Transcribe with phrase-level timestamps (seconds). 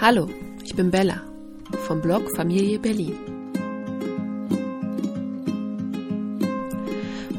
[0.00, 0.30] Hallo,
[0.62, 1.24] ich bin Bella
[1.88, 3.18] vom Blog Familie Berlin.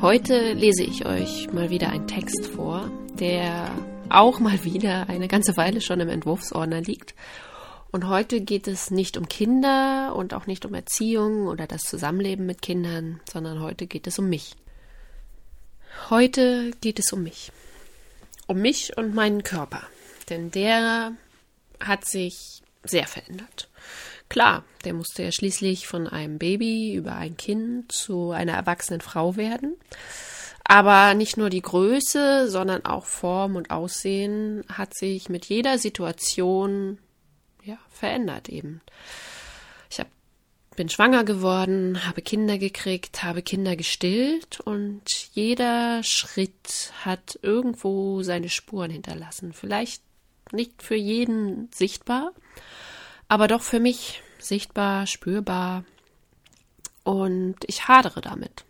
[0.00, 2.90] Heute lese ich euch mal wieder einen Text vor,
[3.20, 3.70] der
[4.08, 7.14] auch mal wieder eine ganze Weile schon im Entwurfsordner liegt.
[7.90, 12.46] Und heute geht es nicht um Kinder und auch nicht um Erziehung oder das Zusammenleben
[12.46, 14.56] mit Kindern, sondern heute geht es um mich.
[16.08, 17.52] Heute geht es um mich.
[18.46, 19.82] Um mich und meinen Körper.
[20.30, 21.12] Denn der
[21.80, 23.68] hat sich sehr verändert.
[24.28, 29.36] Klar, der musste ja schließlich von einem Baby über ein Kind zu einer erwachsenen Frau
[29.36, 29.76] werden.
[30.64, 36.98] Aber nicht nur die Größe, sondern auch Form und Aussehen hat sich mit jeder Situation
[37.62, 38.80] ja, verändert eben.
[39.88, 40.08] Ich hab,
[40.74, 48.48] bin schwanger geworden, habe Kinder gekriegt, habe Kinder gestillt und jeder Schritt hat irgendwo seine
[48.48, 49.52] Spuren hinterlassen.
[49.52, 50.02] Vielleicht
[50.52, 52.32] nicht für jeden sichtbar,
[53.28, 55.84] aber doch für mich sichtbar, spürbar.
[57.04, 58.64] Und ich hadere damit.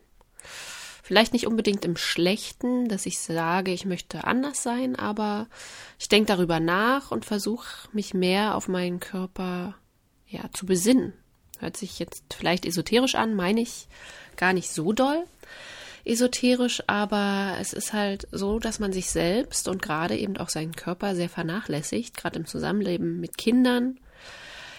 [1.02, 5.46] Vielleicht nicht unbedingt im Schlechten, dass ich sage, ich möchte anders sein, aber
[5.98, 9.74] ich denke darüber nach und versuche mich mehr auf meinen Körper
[10.26, 11.12] ja zu besinnen.
[11.60, 13.86] Hört sich jetzt vielleicht esoterisch an, meine ich
[14.36, 15.24] gar nicht so doll
[16.06, 20.76] esoterisch, aber es ist halt so, dass man sich selbst und gerade eben auch seinen
[20.76, 23.98] Körper sehr vernachlässigt, gerade im Zusammenleben mit Kindern.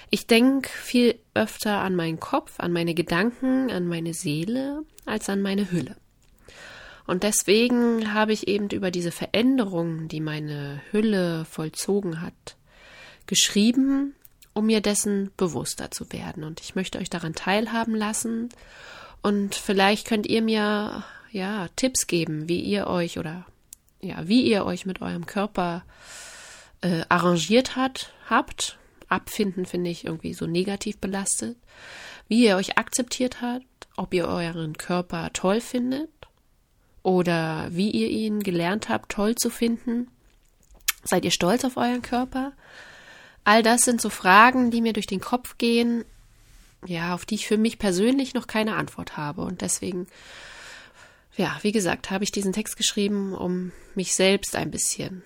[0.10, 5.42] Ich denke viel öfter an meinen Kopf, an meine Gedanken, an meine Seele, als an
[5.42, 5.98] meine Hülle.
[7.06, 12.58] Und deswegen habe ich eben über diese Veränderungen, die meine Hülle vollzogen hat,
[13.26, 14.14] geschrieben,
[14.54, 16.44] um mir dessen bewusster zu werden.
[16.44, 18.50] Und ich möchte euch daran teilhaben lassen.
[19.22, 23.46] Und vielleicht könnt ihr mir ja, Tipps geben, wie ihr euch oder
[24.02, 25.84] ja, wie ihr euch mit eurem Körper
[26.82, 28.78] äh, arrangiert hat, habt.
[29.10, 31.58] Abfinden finde ich irgendwie so negativ belastet.
[32.28, 36.10] Wie ihr euch akzeptiert habt, ob ihr euren Körper toll findet
[37.04, 40.10] oder wie ihr ihn gelernt habt, toll zu finden.
[41.04, 42.52] Seid ihr stolz auf euren Körper?
[43.46, 46.04] All das sind so Fragen, die mir durch den Kopf gehen,
[46.86, 49.42] ja, auf die ich für mich persönlich noch keine Antwort habe.
[49.42, 50.08] Und deswegen
[51.38, 55.24] ja, wie gesagt, habe ich diesen Text geschrieben, um mich selbst ein bisschen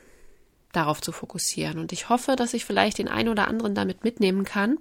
[0.73, 1.79] darauf zu fokussieren.
[1.79, 4.77] Und ich hoffe, dass ich vielleicht den einen oder anderen damit mitnehmen kann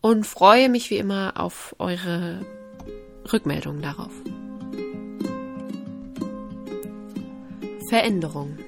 [0.00, 2.44] und freue mich wie immer auf eure
[3.32, 4.12] Rückmeldungen darauf.
[7.88, 8.58] Veränderung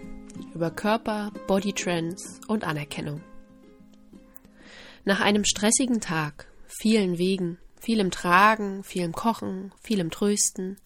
[0.55, 3.21] über Körper, Bodytrends und Anerkennung.
[5.05, 10.79] Nach einem stressigen Tag, vielen Wegen, vielem Tragen, vielem Kochen, vielem Trösten,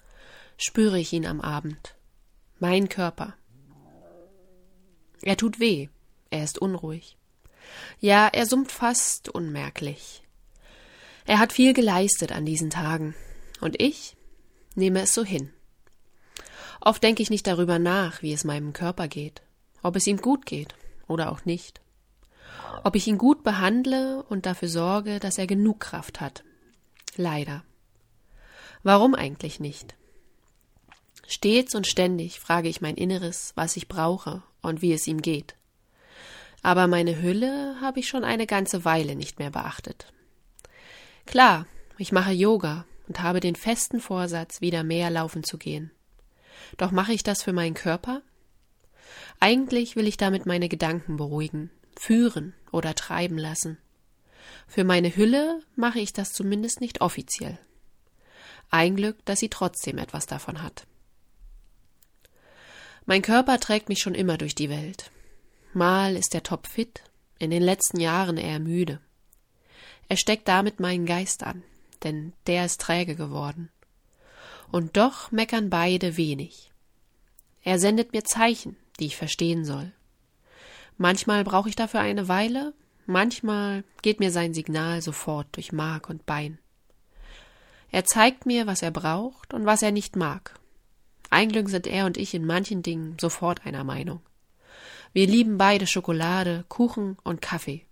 [0.56, 1.94] spüre ich ihn am Abend.
[2.59, 3.34] Mein Körper.
[5.22, 5.88] Er tut weh,
[6.31, 7.16] er ist unruhig.
[8.00, 10.22] Ja, er summt fast unmerklich.
[11.25, 13.15] Er hat viel geleistet an diesen Tagen,
[13.60, 14.16] und ich
[14.75, 15.50] nehme es so hin.
[16.81, 19.42] Oft denke ich nicht darüber nach, wie es meinem Körper geht,
[19.82, 20.75] ob es ihm gut geht
[21.09, 21.81] oder auch nicht,
[22.82, 26.44] ob ich ihn gut behandle und dafür sorge, dass er genug Kraft hat.
[27.16, 27.65] Leider.
[28.82, 29.94] Warum eigentlich nicht?
[31.27, 35.55] Stets und ständig frage ich mein Inneres, was ich brauche und wie es ihm geht.
[36.62, 40.13] Aber meine Hülle habe ich schon eine ganze Weile nicht mehr beachtet.
[41.27, 41.67] Klar,
[41.99, 45.91] ich mache Yoga und habe den festen Vorsatz, wieder mehr laufen zu gehen.
[46.77, 48.23] Doch mache ich das für meinen Körper?
[49.41, 53.79] Eigentlich will ich damit meine Gedanken beruhigen, führen oder treiben lassen.
[54.67, 57.59] Für meine Hülle mache ich das zumindest nicht offiziell.
[58.71, 60.87] Ein Glück, dass sie trotzdem etwas davon hat.
[63.06, 65.10] Mein Körper trägt mich schon immer durch die Welt.
[65.75, 67.03] Mal ist er topfit,
[67.38, 69.00] in den letzten Jahren eher müde.
[70.09, 71.62] Er steckt damit meinen Geist an,
[72.03, 73.70] denn der ist träge geworden.
[74.70, 76.72] Und doch meckern beide wenig.
[77.62, 79.92] Er sendet mir Zeichen, die ich verstehen soll.
[80.97, 82.72] Manchmal brauche ich dafür eine Weile,
[83.07, 86.59] manchmal geht mir sein Signal sofort durch Mark und Bein.
[87.91, 90.54] Er zeigt mir, was er braucht und was er nicht mag,
[91.30, 94.21] ein Glück sind er und ich in manchen Dingen sofort einer Meinung.
[95.12, 97.84] Wir lieben beide Schokolade, Kuchen und Kaffee.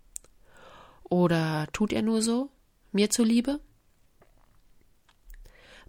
[1.03, 2.49] Oder tut er nur so,
[2.91, 3.59] mir zuliebe?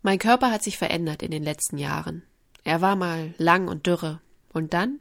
[0.02, 2.22] Mein Körper hat sich verändert in den letzten Jahren.
[2.62, 4.20] Er war mal lang und dürre.
[4.52, 5.00] Und dann?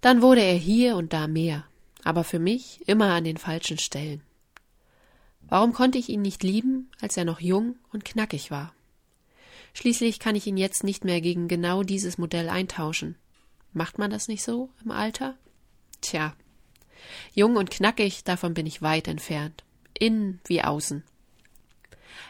[0.00, 1.64] Dann wurde er hier und da mehr,
[2.02, 4.22] aber für mich immer an den falschen Stellen.
[5.48, 8.74] Warum konnte ich ihn nicht lieben, als er noch jung und knackig war?
[9.74, 13.16] Schließlich kann ich ihn jetzt nicht mehr gegen genau dieses Modell eintauschen.
[13.72, 15.36] Macht man das nicht so im Alter?
[16.00, 16.34] Tja.
[17.34, 19.64] Jung und knackig, davon bin ich weit entfernt.
[19.98, 21.02] Innen wie außen.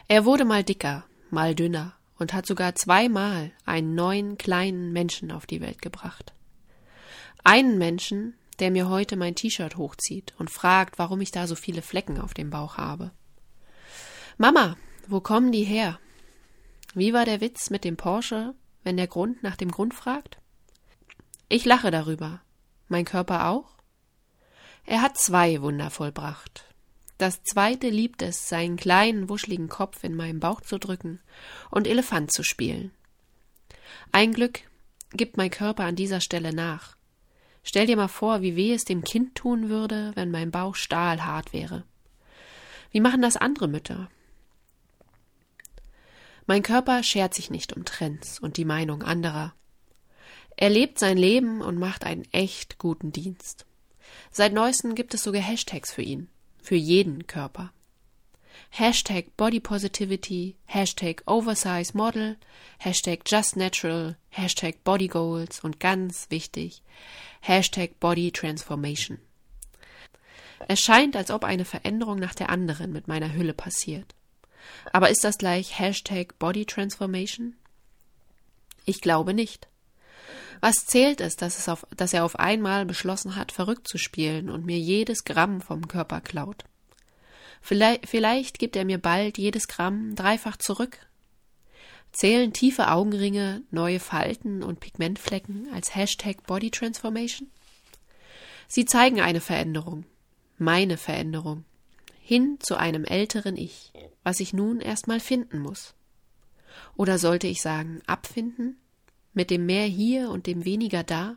[0.07, 5.45] Er wurde mal dicker, mal dünner und hat sogar zweimal einen neuen kleinen Menschen auf
[5.45, 6.33] die Welt gebracht.
[7.43, 11.83] Einen Menschen, der mir heute mein T-Shirt hochzieht und fragt, warum ich da so viele
[11.83, 13.11] Flecken auf dem Bauch habe.
[14.37, 14.77] Mama,
[15.07, 15.99] wo kommen die her?
[16.95, 20.39] Wie war der Witz mit dem Porsche, wenn der Grund nach dem Grund fragt?
[21.49, 22.41] Ich lache darüber.
[22.87, 23.75] Mein Körper auch?
[24.85, 26.73] Er hat zwei Wunder vollbracht.
[27.17, 31.19] Das zweite liebt es, seinen kleinen, wuscheligen Kopf in meinen Bauch zu drücken
[31.69, 32.91] und Elefant zu spielen.
[34.13, 34.61] Ein Glück
[35.11, 36.95] gibt mein Körper an dieser Stelle nach.
[37.61, 41.51] Stell dir mal vor, wie weh es dem Kind tun würde, wenn mein Bauch stahlhart
[41.51, 41.83] wäre.
[42.91, 44.09] Wie machen das andere Mütter?
[46.47, 49.53] Mein Körper schert sich nicht um Trends und die Meinung anderer.
[50.57, 53.65] Er lebt sein Leben und macht einen echt guten Dienst.
[54.31, 56.29] Seit neuestem gibt es sogar Hashtags für ihn,
[56.61, 57.73] für jeden Körper.
[58.69, 62.37] Hashtag Body Positivity, Hashtag Oversize Model,
[62.77, 66.83] Hashtag Just Natural, Hashtag Body Goals und ganz wichtig,
[67.41, 69.19] Hashtag Body Transformation.
[70.67, 74.15] Es scheint, als ob eine Veränderung nach der anderen mit meiner Hülle passiert.
[74.91, 77.55] Aber ist das gleich Hashtag Body Transformation?
[78.85, 79.67] Ich glaube nicht.
[80.61, 84.49] Was zählt es, dass, es auf, dass er auf einmal beschlossen hat, verrückt zu spielen
[84.49, 86.63] und mir jedes Gramm vom Körper klaut?
[87.61, 90.99] Vielleicht, vielleicht gibt er mir bald jedes Gramm dreifach zurück.
[92.11, 97.49] Zählen tiefe Augenringe, neue Falten und Pigmentflecken als Hashtag Body Transformation?
[98.67, 100.05] Sie zeigen eine Veränderung,
[100.57, 101.65] meine Veränderung,
[102.25, 103.93] hin zu einem älteren Ich,
[104.23, 105.93] was ich nun erstmal finden muss.
[106.97, 108.77] Oder sollte ich sagen, abfinden?
[109.35, 111.35] mit dem mehr hier und dem weniger da,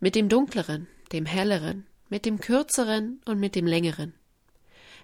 [0.00, 4.14] mit dem dunkleren, dem helleren, mit dem kürzeren und mit dem längeren.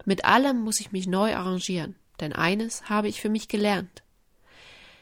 [0.05, 4.02] Mit allem muss ich mich neu arrangieren, denn eines habe ich für mich gelernt.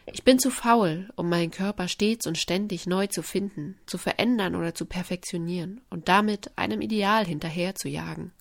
[0.07, 4.55] Ich bin zu faul, um meinen Körper stets und ständig neu zu finden, zu verändern
[4.55, 8.33] oder zu perfektionieren und damit einem Ideal hinterher zu jagen.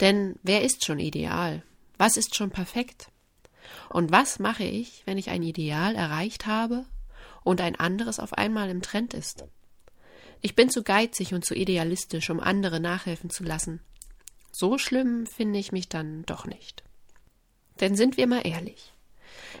[0.00, 1.62] Denn wer ist schon ideal?
[1.98, 3.08] Was ist schon perfekt?
[3.88, 6.84] Und was mache ich, wenn ich ein Ideal erreicht habe
[7.42, 9.44] und ein anderes auf einmal im Trend ist.
[10.42, 13.80] Ich bin zu geizig und zu idealistisch, um andere nachhelfen zu lassen.
[14.52, 16.82] So schlimm finde ich mich dann doch nicht.
[17.80, 18.92] Denn sind wir mal ehrlich.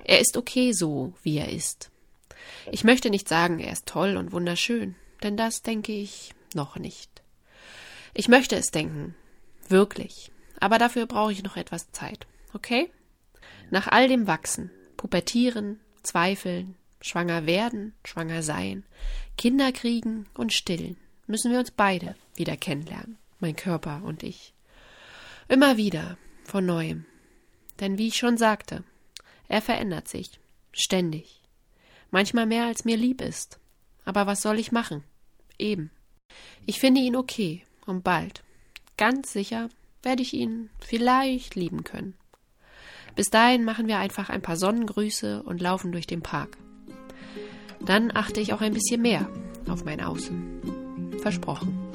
[0.04, 1.90] Er ist okay so, wie er ist.
[2.70, 7.22] Ich möchte nicht sagen, er ist toll und wunderschön, denn das denke ich noch nicht.
[8.14, 9.14] Ich möchte es denken,
[9.70, 10.30] wirklich,
[10.60, 12.90] aber dafür brauche ich noch etwas Zeit, okay?
[13.70, 18.84] Nach all dem Wachsen, Pubertieren, Zweifeln, Schwanger werden, schwanger sein,
[19.36, 20.96] Kinder kriegen und stillen,
[21.26, 24.54] müssen wir uns beide wieder kennenlernen, mein Körper und ich.
[25.48, 27.04] Immer wieder, von neuem.
[27.80, 28.84] Denn wie ich schon sagte,
[29.48, 30.40] er verändert sich,
[30.72, 31.42] ständig.
[32.10, 33.58] Manchmal mehr als mir lieb ist.
[34.04, 35.04] Aber was soll ich machen?
[35.58, 35.90] Eben.
[36.64, 38.42] Ich finde ihn okay und bald,
[38.96, 39.68] ganz sicher,
[40.02, 42.14] werde ich ihn vielleicht lieben können.
[43.14, 46.58] Bis dahin machen wir einfach ein paar Sonnengrüße und laufen durch den Park.
[47.80, 49.28] Dann achte ich auch ein bisschen mehr
[49.68, 51.18] auf mein Außen.
[51.20, 51.85] Versprochen.